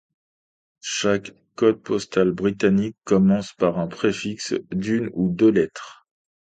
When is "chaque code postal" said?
0.79-2.31